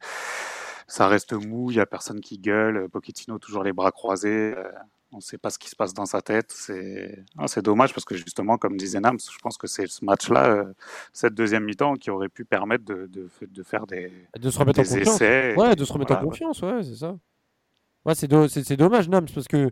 [0.87, 2.87] ça reste mou, il n'y a personne qui gueule.
[2.89, 4.53] Pochettino toujours les bras croisés.
[4.57, 4.71] Euh,
[5.11, 6.51] on ne sait pas ce qui se passe dans sa tête.
[6.51, 10.49] C'est ah, dommage parce que justement, comme disait Nams, je pense que c'est ce match-là,
[10.49, 10.73] euh,
[11.13, 14.79] cette deuxième mi-temps, qui aurait pu permettre de, de, de faire des, de se remettre
[14.79, 15.15] en confiance.
[15.15, 15.55] essais.
[15.55, 17.17] Ouais, de se remettre en confiance, ouais, c'est ça.
[18.05, 19.71] Ouais, c'est dommage, Nams, parce que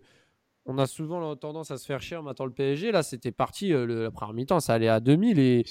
[0.65, 2.91] on a souvent tendance à se faire chier en mettant le PSG.
[2.91, 5.63] Là, c'était parti euh, le, la première mi-temps, ça allait à 2000 et,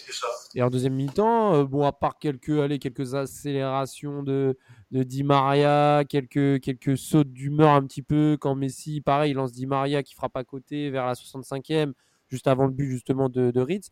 [0.55, 4.57] et en deuxième mi-temps, euh, bon, à part quelques, allez, quelques accélérations de,
[4.93, 9.53] de Di Maria, quelques, quelques sautes d'humeur un petit peu quand Messi, pareil, il lance
[9.53, 11.93] Di Maria qui frappe à côté vers la 65e,
[12.29, 13.91] juste avant le but justement de, de Ritz.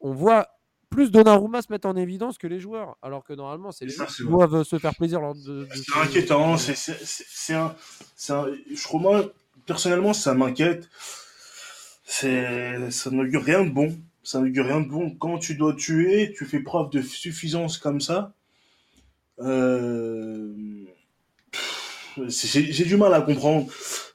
[0.00, 0.48] On voit
[0.90, 4.08] plus Donnarumma se mettre en évidence que les joueurs, alors que normalement, c'est les joueurs
[4.08, 5.20] qui doivent se faire plaisir.
[5.20, 7.74] De, c'est inquiétant, c'est un,
[8.28, 9.32] un, je crois
[9.66, 10.88] personnellement, ça m'inquiète.
[12.04, 13.98] C'est, ça n'augure rien de bon.
[14.22, 15.14] Ça n'augure rien de bon.
[15.16, 18.34] Quand tu dois tuer, tu fais preuve de suffisance comme ça.
[19.40, 20.54] Euh...
[22.28, 23.66] J'ai du mal à comprendre.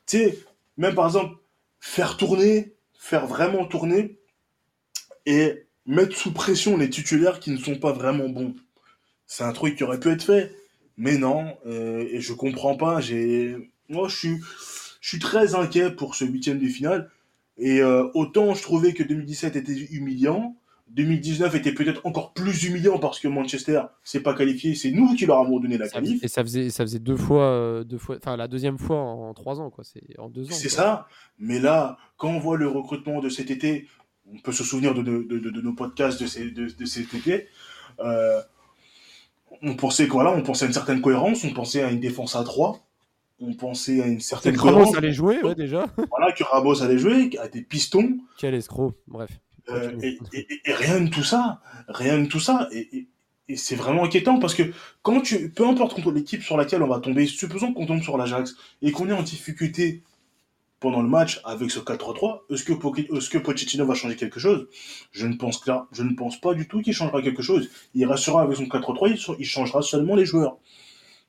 [0.05, 0.39] Tu sais,
[0.77, 1.35] même par exemple,
[1.79, 4.19] faire tourner, faire vraiment tourner
[5.25, 8.55] et mettre sous pression les titulaires qui ne sont pas vraiment bons.
[9.25, 10.55] C'est un truc qui aurait pu être fait.
[10.97, 12.99] Mais non, euh, et je comprends pas.
[13.89, 14.35] Moi, je suis,
[15.07, 17.09] je suis très inquiet pour ce huitième de finale.
[17.57, 20.57] Et euh, autant je trouvais que 2017 était humiliant,
[20.89, 25.25] 2019 était peut-être encore plus humiliant parce que Manchester s'est pas qualifié, c'est nous qui
[25.25, 26.21] leur avons donné la qualif.
[26.25, 29.33] Et ça faisait, ça faisait deux fois, euh, deux fois, enfin la deuxième fois en,
[29.33, 29.85] trois ans, quoi.
[29.85, 30.51] C'est en deux ans.
[30.51, 31.07] C'est ça.
[31.39, 33.87] Mais là, quand on voit le recrutement de cet été,
[34.29, 37.47] on peut se souvenir de, de, nos podcasts de, de, cet été.
[38.01, 38.41] Euh,
[39.61, 42.35] on pensait quoi là On pensait à une certaine cohérence, on pensait à une défense
[42.35, 42.86] à 3
[43.39, 45.85] on pensait à une certaine que Ramos allait jouer, ouais, déjà.
[46.09, 48.17] Voilà, que Ramos allait jouer, à des pistons.
[48.37, 49.29] Quel escroc, bref.
[49.69, 50.17] Euh, et,
[50.65, 52.69] rien de tout ça, rien de tout ça.
[52.71, 53.07] Et,
[53.55, 54.63] c'est vraiment inquiétant parce que
[55.03, 58.55] quand tu, peu importe l'équipe sur laquelle on va tomber, supposons qu'on tombe sur l'Ajax
[58.81, 60.03] et qu'on est en difficulté
[60.81, 64.67] pendant le match avec ce 4-3-3, est-ce que, est que Pochettino va changer quelque chose?
[65.11, 67.69] Je ne, pense que, je ne pense pas du tout qu'il changera quelque chose.
[67.93, 70.57] Il restera avec son 4-3-3, il changera seulement les joueurs.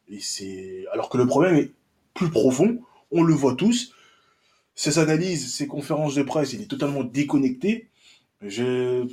[0.08, 1.72] Et c'est alors que le problème est
[2.14, 2.80] plus profond.
[3.10, 3.92] On le voit tous.
[4.74, 7.90] Ses analyses, ses conférences de presse, il est totalement déconnecté.
[8.40, 9.08] Je,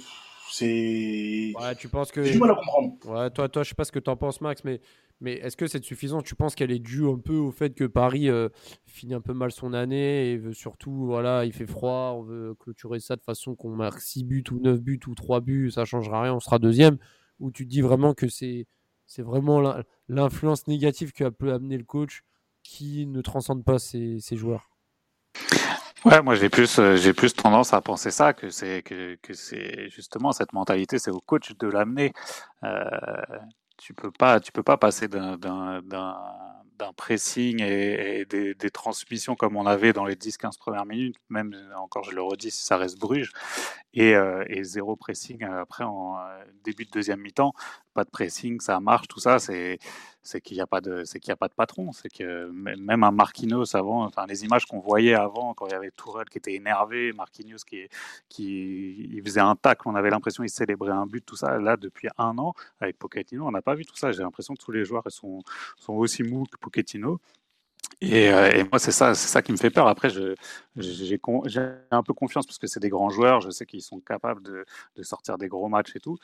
[0.51, 1.53] c'est.
[1.60, 2.23] Ouais, tu penses que.
[2.23, 2.97] J'ai du mal à comprendre.
[3.05, 4.79] Ouais, toi, toi, je sais pas ce que tu en penses, Max, mais,
[5.21, 7.86] mais est-ce que c'est suffisant Tu penses qu'elle est due un peu au fait que
[7.86, 8.49] Paris euh,
[8.86, 12.53] finit un peu mal son année et veut surtout, voilà, il fait froid, on veut
[12.55, 15.86] clôturer ça de façon qu'on marque 6 buts ou 9 buts ou 3 buts, ça
[15.86, 16.97] changera rien, on sera deuxième?
[17.39, 18.67] Ou tu te dis vraiment que c'est,
[19.08, 19.62] c'est vraiment
[20.08, 22.23] l'influence négative que peut amener le coach
[22.65, 24.69] qui ne transcende pas ces, joueurs
[26.04, 29.34] Ouais, moi j'ai plus euh, j'ai plus tendance à penser ça que c'est que, que
[29.34, 32.12] c'est justement cette mentalité, c'est au coach de l'amener.
[32.63, 32.84] Euh,
[33.78, 39.65] tu peux pas tu peux pas passer d'un d'un pressing et, des, transmissions comme on
[39.65, 43.32] avait dans les 10-15 premières minutes, même encore je le redis si ça reste Bruges,
[43.93, 46.17] et, euh, et zéro pressing après en
[46.65, 47.54] début de deuxième mi-temps,
[47.93, 49.80] pas de pressing, ça marche, tout ça, c'est
[50.25, 53.03] c'est qu'il n'y a pas de c'est qu'il a pas de patron c'est que même
[53.03, 56.39] un Marquinhos avant enfin les images qu'on voyait avant quand il y avait Tourelle qui
[56.39, 57.88] était énervé Marquinhos qui
[58.27, 61.57] qui il faisait un tac on avait l'impression qu'il célébrait un but tout ça.
[61.59, 64.11] Là depuis un an avec Pochettino on n'a pas vu tout ça.
[64.11, 65.43] J'ai l'impression que tous les joueurs sont
[65.77, 67.19] sont aussi mous que Pochettino
[68.04, 69.88] euh, et, moi, c'est ça, c'est ça qui me fait peur.
[69.88, 70.38] Après, j'ai
[71.91, 73.41] un peu confiance parce que c'est des grands joueurs.
[73.41, 74.65] Je sais qu'ils sont capables de,
[75.04, 76.17] sortir des gros matchs et tout.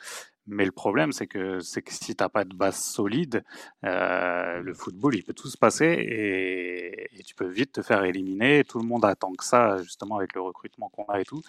[0.46, 3.44] Mais le problème, c'est que, que si t'as pas de base solide,
[3.84, 8.64] euh, le football, il peut tout se passer et, tu peux vite te faire éliminer.
[8.64, 11.42] Tout le monde attend que ça, justement, avec le recrutement qu'on a et tout.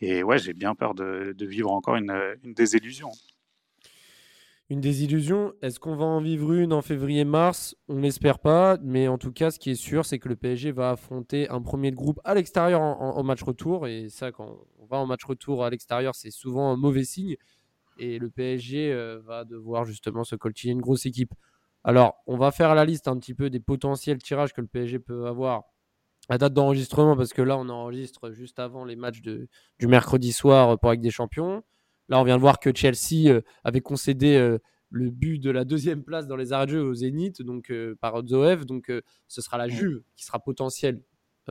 [0.00, 2.12] Et ouais, j'ai bien peur de, vivre encore une,
[2.44, 3.10] une désillusion.
[4.70, 9.18] Une désillusion, est-ce qu'on va en vivre une en février-mars On n'espère pas, mais en
[9.18, 11.96] tout cas, ce qui est sûr, c'est que le PSG va affronter un premier de
[11.96, 13.88] groupe à l'extérieur en, match retour.
[13.88, 17.34] Et ça, quand on va en match retour à l'extérieur, c'est souvent un mauvais signe.
[17.98, 21.34] Et le PSG euh, va devoir justement se coltiner une grosse équipe.
[21.82, 25.00] Alors, on va faire la liste un petit peu des potentiels tirages que le PSG
[25.00, 25.64] peut avoir
[26.28, 29.48] à date d'enregistrement, parce que là, on enregistre juste avant les matchs du
[29.88, 31.64] mercredi soir pour avec des champions.
[32.10, 34.58] Là, on vient de voir que Chelsea euh, avait concédé
[34.90, 38.20] le but de la deuxième place dans les arrêts de jeu au Zénith, donc par
[38.26, 38.66] Zoev.
[38.66, 38.92] Donc
[39.28, 41.00] ce sera la Juve qui sera potentiel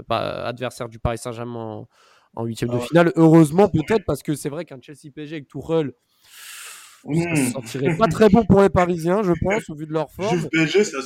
[0.10, 1.88] adversaire du Paris Saint-Germain
[2.36, 3.12] en huitième de ah finale.
[3.16, 5.94] Heureusement peut-être parce que c'est vrai qu'un Chelsea PSG avec Tourelle
[7.04, 10.12] ça ne sentirait pas très bon pour les Parisiens, je pense, au vu de leur
[10.12, 10.38] forme.
[10.38, 10.98] Juve PSG, ça,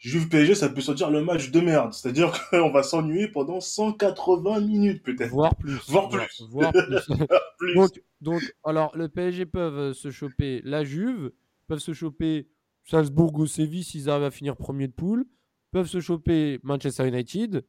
[0.00, 1.92] Juve PSG, ça peut sortir le match de merde.
[1.92, 5.30] C'est-à-dire qu'on va s'ennuyer pendant 180 minutes, peut-être.
[5.30, 5.78] Voire plus.
[5.88, 6.42] Voire plus.
[6.48, 8.00] Voire plus.
[8.20, 11.30] Donc, alors, le PSG peuvent se choper la Juve,
[11.68, 12.48] peuvent se choper
[12.84, 15.26] Salzbourg ou Séville s'ils arrivent à finir premier de poule,
[15.70, 17.64] peuvent se choper Manchester United,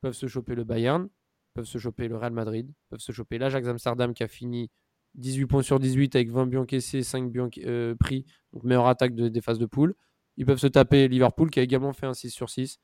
[0.00, 1.08] peuvent se choper le Bayern,
[1.54, 4.70] peuvent se choper le Real Madrid, peuvent se choper l'Ajax Amsterdam qui a fini
[5.14, 9.14] 18 points sur 18 avec 20 buts encaissés, 5 buts euh, pris, donc meilleure attaque
[9.14, 9.94] des phases de poule.
[10.42, 12.80] Ils peuvent se taper Liverpool qui a également fait un 6 sur 6.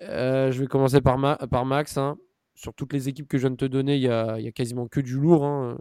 [0.00, 1.18] Euh, je vais commencer par,
[1.50, 1.98] par Max.
[1.98, 2.16] Hein.
[2.54, 5.00] Sur toutes les équipes que je viens de te donner, il y a, quasiment que
[5.00, 5.78] du lourd hein.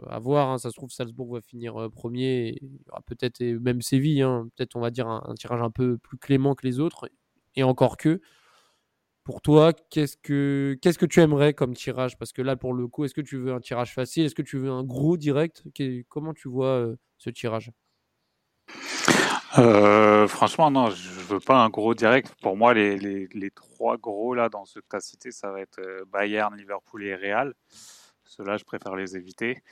[0.00, 0.48] euh, à voir.
[0.48, 0.56] Hein.
[0.56, 2.56] Ça se trouve, Salzbourg va finir premier.
[2.62, 4.24] Il y aura peut-être même Séville.
[4.56, 7.10] Peut-être, on va dire, un, tirage un peu plus clément que les autres.
[7.54, 8.22] Et encore que.
[9.24, 12.16] Pour toi, qu'est-ce que, que tu aimerais comme tirage?
[12.16, 14.24] Parce que là, pour le coup, est-ce que tu veux un tirage facile?
[14.24, 15.64] Est-ce que tu veux un gros direct?
[16.08, 17.70] Comment tu vois euh, ce tirage?
[19.58, 22.34] Euh, franchement, non, je veux pas un gros direct.
[22.40, 25.60] Pour moi, les, les, trois gros là dans ce que tu as cité, ça va
[25.60, 27.54] être euh, Bayern, Liverpool et Real.
[28.24, 29.62] Ceux-là, je préfère les éviter.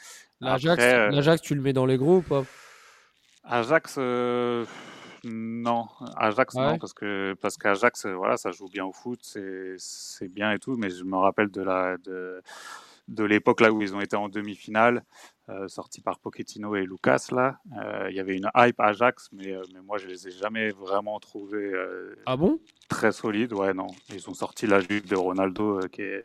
[0.40, 2.44] L'Ajax, tu le mets dans les gros ou pas
[3.44, 3.98] Ajax,
[5.24, 10.52] non, Ajax non parce que parce qu'Ajax voilà ça joue bien au foot c'est bien
[10.52, 12.42] et tout mais je me rappelle de la de
[13.10, 15.04] de l'époque là où ils ont été en demi-finale
[15.48, 17.58] euh, sortis par Pochettino et Lucas là.
[17.76, 20.70] Euh, il y avait une hype Ajax mais euh, mais moi je les ai jamais
[20.70, 21.72] vraiment trouvés
[22.26, 22.60] ah bon?
[22.88, 23.88] très solides ouais non.
[24.14, 26.24] Ils ont sorti la Juve de Ronaldo qui est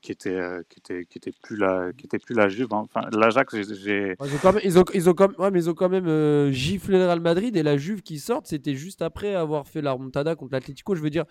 [0.00, 2.82] qui était qui était qui était plus la qui était plus la Juve hein.
[2.84, 5.60] enfin l'Ajax j'ai ils ont quand même ils ont, ils ont quand même, ouais, mais
[5.60, 9.02] ils ont quand même giflé le Real Madrid et la Juve qui sort c'était juste
[9.02, 10.96] après avoir fait la remontada contre l'Atlético.
[10.96, 11.24] Je veux dire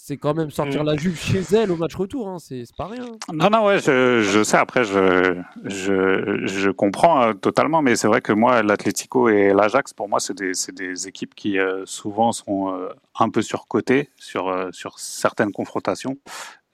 [0.00, 0.86] c'est quand même sortir mm.
[0.86, 2.38] la Juve chez elle au match retour, hein.
[2.38, 3.04] c'est pas rien.
[3.32, 8.06] Non, non, ouais, je, je sais, après, je, je, je comprends euh, totalement, mais c'est
[8.06, 12.30] vrai que moi, l'Atlético et l'Ajax, pour moi, c'est des, des, équipes qui euh, souvent
[12.30, 16.16] sont euh, un peu surcotées sur, sur certaines confrontations.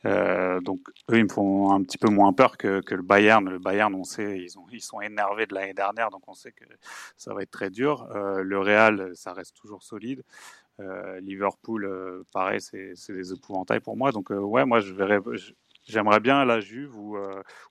[0.04, 3.48] donc eux, ils me font un petit peu moins peur que, que le Bayern.
[3.48, 6.52] Le Bayern, on sait, ils, ont, ils sont énervés de l'année dernière, donc on sait
[6.52, 6.66] que
[7.16, 8.06] ça va être très dur.
[8.12, 10.22] le Real, ça reste toujours solide.
[10.80, 14.10] Euh, Liverpool, euh, pareil, c'est des épouvantails pour moi.
[14.10, 15.20] Donc, euh, ouais, moi, je verrais.
[15.86, 17.18] J'aimerais bien la Juve ou,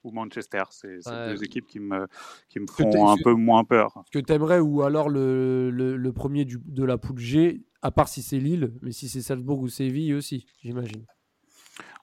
[0.03, 0.63] ou Manchester.
[0.69, 2.07] C'est deux équipes qui me,
[2.47, 4.03] qui me font un peu moins peur.
[4.11, 8.07] Que tu aimerais, ou alors le, le, premier du, de la poule G, à part
[8.07, 11.07] si c'est Lille, mais si c'est Salzbourg ou Séville aussi, j'imagine.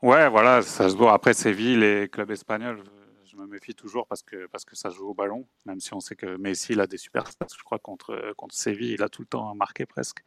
[0.03, 1.11] Ouais, voilà, Salzbourg.
[1.11, 2.83] Après Séville, les clubs espagnols,
[3.25, 6.01] je me méfie toujours parce que, parce que ça joue au ballon, même si on
[6.01, 7.47] sait que Messi il a des super stats.
[7.57, 10.25] Je crois contre, contre Séville, il a tout le temps marqué presque.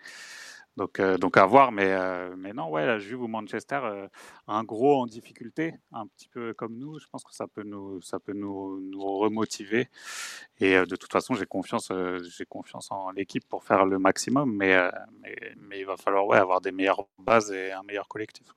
[0.76, 4.08] Donc, euh, donc à voir, mais, euh, non, ouais, la Juve ou Manchester, euh,
[4.48, 8.02] un gros en difficulté, un petit peu comme nous, je pense que ça peut nous,
[8.02, 8.82] ça peut nous,
[9.20, 9.90] remotiver.
[10.60, 11.92] Et de toute façon, j'ai confiance,
[12.24, 14.76] j'ai confiance en l'équipe pour faire le maximum, mais,
[15.22, 18.48] mais, mais, il va falloir ouais, avoir des meilleures bases et un meilleur collectif.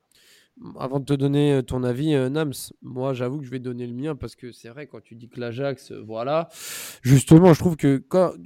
[0.78, 3.86] Avant de te donner euh, ton avis, euh, Nams, moi j'avoue que je vais donner
[3.86, 6.48] le mien parce que c'est vrai, quand tu dis que l'Ajax, euh, voilà,
[7.02, 7.98] justement, je trouve que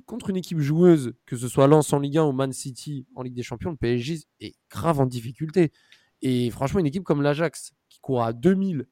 [0.06, 3.22] contre une équipe joueuse, que ce soit Lens en Ligue 1 ou Man City en
[3.22, 5.70] Ligue des Champions, le PSG est grave en difficulté.
[6.20, 8.86] Et franchement, une équipe comme l'Ajax qui court à 2000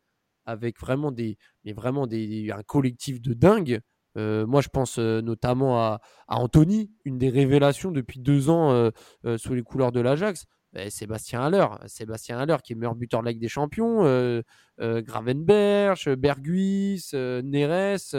[0.46, 3.80] avec vraiment des, mais vraiment des, un collectif de dingue.
[4.14, 8.90] moi, je pense notamment à, Anthony, une des révélations depuis deux ans
[9.36, 10.46] sous les couleurs de l'Ajax.
[10.88, 14.42] Sébastien Haller, Sébastien Haller qui est meilleur buteur de la Ligue des Champions, euh,
[14.80, 18.14] euh, Gravenberch, Berguis, euh, Neres,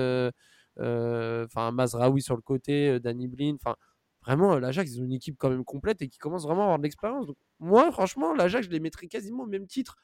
[0.77, 3.75] enfin Mazraoui sur le côté, Danny Blin, enfin
[4.23, 6.77] vraiment l'Ajax ils ont une équipe quand même complète et qui commence vraiment à avoir
[6.79, 7.27] de l'expérience.
[7.59, 9.97] moi franchement l'Ajax je les mettrais quasiment au même titre,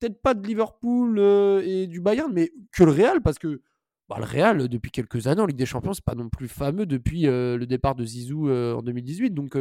[0.00, 1.18] peut-être pas de Liverpool
[1.64, 3.62] et du Bayern, mais que le Real parce que
[4.08, 6.86] bah, le Real depuis quelques années en Ligue des Champions c'est pas non plus fameux
[6.86, 9.56] depuis le départ de Zizou en 2018, donc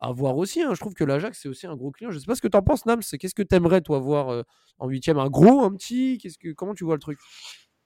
[0.00, 0.62] à voir aussi.
[0.62, 0.74] Hein.
[0.74, 2.10] Je trouve que l'Ajax, c'est aussi un gros client.
[2.10, 3.02] Je sais pas ce que tu en penses, Nams.
[3.18, 4.42] Qu'est-ce que tu aimerais, toi, voir euh,
[4.78, 5.18] en huitième?
[5.18, 6.18] Un gros, un petit?
[6.18, 7.18] Qu'est-ce que, Comment tu vois le truc?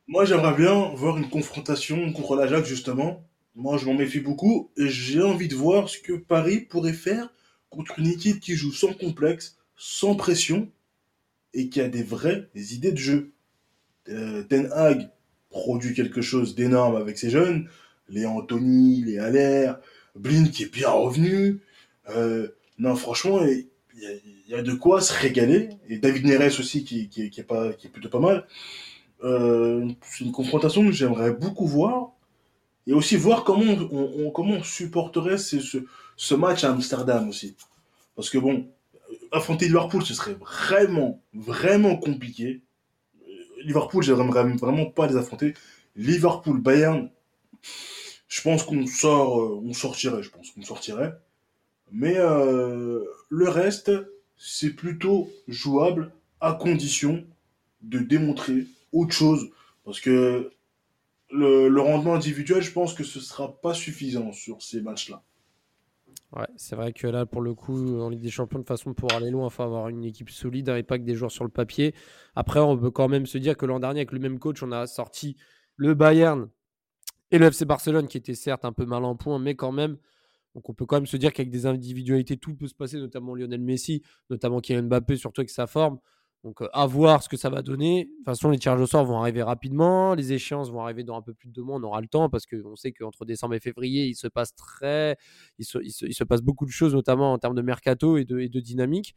[0.06, 3.26] Moi, j'aimerais bien voir une confrontation contre l'Ajax, justement.
[3.54, 4.70] Moi, je m'en méfie beaucoup.
[4.76, 7.28] J'ai envie de voir ce que Paris pourrait faire
[7.70, 10.70] contre une équipe qui joue sans complexe, sans pression,
[11.54, 13.32] et qui a des vraies idées de jeu.
[14.08, 15.08] Euh, Ten Hag
[15.50, 17.68] produit quelque chose d'énorme avec ses jeunes.
[18.08, 19.72] Les Anthony, les Haller,
[20.14, 21.60] Blin qui est bien revenu.
[22.10, 23.66] Euh, non, franchement, il
[24.48, 25.70] y, a de quoi se régaler.
[25.88, 28.46] Et David Neres aussi, qui, est, qui est plutôt pas mal.
[29.22, 32.10] Euh, c'est une confrontation que j'aimerais beaucoup voir.
[32.86, 37.56] Et aussi voir comment on, comment on supporterait ce, match à Amsterdam aussi.
[38.14, 38.68] Parce que bon,
[39.32, 42.60] affronter Liverpool, ce serait vraiment, vraiment compliqué.
[43.64, 45.54] Liverpool, j'aimerais vraiment pas les affronter.
[45.96, 47.08] Liverpool, Bayern,
[48.28, 51.14] je pense qu'on sort, euh, on sortirait, je pense qu'on sortirait.
[51.92, 53.92] Mais euh, le reste,
[54.36, 57.24] c'est plutôt jouable à condition
[57.82, 59.50] de démontrer autre chose.
[59.84, 60.50] Parce que
[61.30, 65.22] le, rendement individuel, je pense que ce ne sera pas suffisant sur ces matchs-là.
[66.32, 69.12] Ouais, c'est vrai que là, pour le coup, en Ligue des Champions, de façon pour
[69.12, 71.50] aller loin, il faut avoir une équipe solide et pas que des joueurs sur le
[71.50, 71.94] papier.
[72.34, 74.72] Après, on peut quand même se dire que l'an dernier, avec le même coach, on
[74.72, 75.36] a sorti
[75.76, 76.48] le Bayern
[77.30, 79.96] et le FC Barcelone, qui était certes un peu mal en point, mais quand même.
[80.54, 83.34] Donc on peut quand même se dire qu'avec des individualités, tout peut se passer, notamment
[83.34, 85.98] Lionel Messi, notamment Kylian Mbappé, surtout avec sa forme.
[86.44, 88.04] Donc, à voir ce que ça va donner.
[88.04, 90.14] De toute façon, les tirages au sort vont arriver rapidement.
[90.14, 91.78] Les échéances vont arriver dans un peu plus de deux mois.
[91.78, 95.16] On aura le temps parce qu'on sait qu'entre décembre et février, il se passe très,
[95.58, 98.40] il se, il se, passe beaucoup de choses, notamment en termes de mercato et de,
[98.40, 99.14] et de dynamique.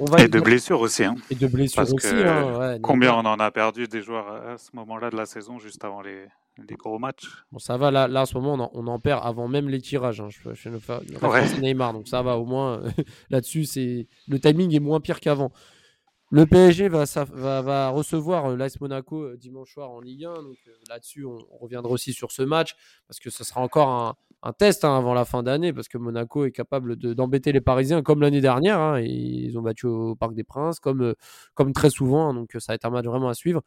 [0.00, 1.04] On va et de blessures aussi.
[1.04, 1.14] Hein.
[1.30, 2.08] Et de blessures aussi.
[2.08, 5.84] Hein, combien on en a perdu des joueurs à ce moment-là de la saison, juste
[5.84, 6.26] avant les,
[6.68, 7.90] les gros matchs Bon, ça va.
[7.90, 10.20] Là, là en ce moment, on en, perd avant même les tirages.
[10.20, 10.28] Hein.
[10.30, 12.82] Je, fais une Neymar, donc ça va au moins.
[13.30, 15.52] Là-dessus, c'est le timing est moins pire qu'avant.
[16.34, 20.32] Le PSG va, va, va recevoir euh, l'AS Monaco euh, dimanche soir en Ligue 1.
[20.32, 22.74] Donc euh, là-dessus, on, reviendra aussi sur ce match
[23.06, 26.46] parce que ce sera encore un, test hein, avant la fin d'année parce que Monaco
[26.46, 28.80] est capable d'embêter les Parisiens comme l'année dernière.
[28.80, 31.14] Hein, ils ont battu au Parc des Princes comme,
[31.52, 32.30] comme très souvent.
[32.30, 33.60] Hein, donc ça va être un match vraiment à suivre.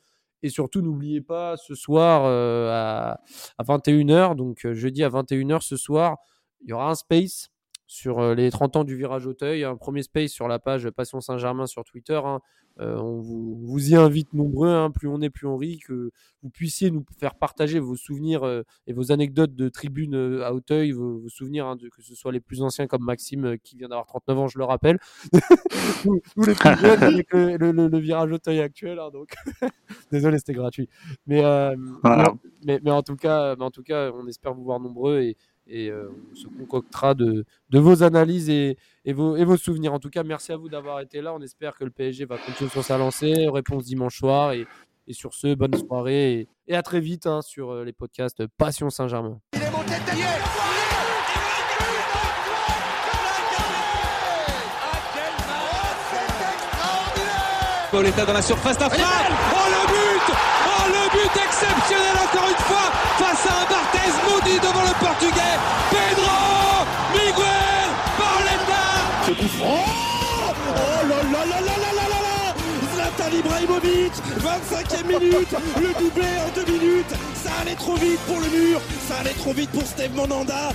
[0.46, 3.20] Et surtout, n'oubliez pas ce soir à,
[3.58, 6.18] à 21h, donc jeudi à 21h ce soir,
[6.62, 7.50] il y aura un space
[7.88, 9.64] sur euh, les 30 ans du virage Auteuil.
[9.64, 12.20] Un premier space sur la page Passion Saint-Germain sur Twitter.
[12.24, 12.42] Hein.
[12.82, 14.92] Euh, on vous, y invite nombreux, hein.
[14.92, 16.12] plus on est, plus on rit, que
[16.44, 20.92] vous puissiez nous faire partager vos souvenirs euh, et vos anecdotes de tribune à Auteuil,
[20.92, 24.40] vos, souvenirs, hein, que ce soit les plus anciens comme Maxime qui vient d'avoir 39
[24.40, 25.00] ans, je le rappelle,
[26.06, 29.00] ou, les plus jeunes avec le, virage Auteuil actuel.
[29.14, 29.34] donc
[30.12, 30.90] désolé, c'était gratuit.
[31.28, 31.42] Mais,
[32.66, 35.38] mais, mais, en tout cas, mais en tout cas, on espère vous voir nombreux et,
[35.68, 39.94] et euh, on se concoctera de, de vos analyses et, et, vos, et, vos, souvenirs.
[39.94, 41.34] En tout cas, merci à vous d'avoir été là.
[41.34, 43.48] On espère que le PSG va continuer sur sa lancée.
[43.50, 44.54] Réponse dimanche soir.
[44.54, 44.68] Et,
[45.08, 48.90] et sur ce, bonne soirée et, à très vite hein, sur euh, les podcasts Passion
[48.90, 49.40] Saint-Germain.
[57.92, 59.55] Pauletta dans la surface Oh
[60.88, 65.56] le but exceptionnel encore une fois face à un Barthez maudit devant le portugais.
[65.90, 68.86] Pedro Miguel Pauletta
[69.26, 70.54] Ce coup franc.
[70.78, 72.56] Oh là là là là là là là là.
[72.94, 75.56] Zlatan Ibrahimovic 25e minute.
[75.78, 77.14] Le doublé en deux minutes.
[77.44, 78.82] Ça allait trop vite pour le mur.
[79.08, 80.72] Ça allait trop vite pour Steve Monanda